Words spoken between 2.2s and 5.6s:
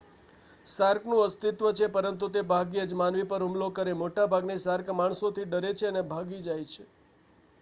તે ભાગ્યે જ માનવી પર હુમલો કરે મોટા ભાગની શાર્ક માણસોથી